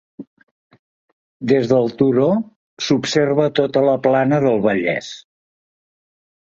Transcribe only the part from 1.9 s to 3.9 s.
turó, s'observa tota